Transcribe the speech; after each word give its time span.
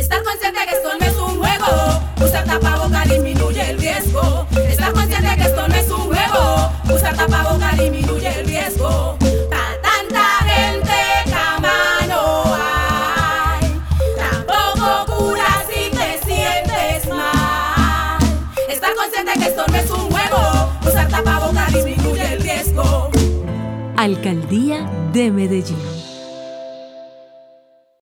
Estar 0.00 0.22
consciente 0.24 0.60
que 0.66 0.76
esto 0.76 0.88
no 0.98 1.06
es 1.06 1.16
un 1.18 1.38
juego. 1.38 2.00
Usar 2.24 2.44
tapabocas 2.46 3.06
disminuye 3.06 3.70
el 3.70 3.78
riesgo. 3.78 4.46
Estar 4.66 4.92
consciente 4.94 5.36
que 5.36 5.42
esto 5.42 5.68
no 5.68 5.74
es 5.74 5.90
un 5.90 6.06
juego. 6.06 6.72
Usar 6.94 7.14
tapabocas 7.14 7.76
disminuye 7.78 8.40
el 8.40 8.46
riesgo. 8.46 9.18
Pa' 9.50 9.76
tanta 9.82 10.24
gente 10.48 11.30
cama 11.30 12.06
no 12.08 12.44
hay. 12.54 13.82
Tampoco 14.16 15.18
cura 15.18 15.64
si 15.68 15.90
te 15.90 16.18
sientes 16.24 17.06
mal. 17.14 18.18
Estar 18.70 18.94
consciente 18.94 19.32
que 19.38 19.48
esto 19.50 19.64
no 19.68 19.76
es 19.76 19.90
un 19.90 20.10
juego. 20.10 20.72
Usar 20.88 21.08
tapabocas 21.08 21.74
disminuye 21.74 22.32
el 22.32 22.42
riesgo. 22.42 23.10
Alcaldía 23.98 24.90
de 25.12 25.30
Medellín. 25.30 25.99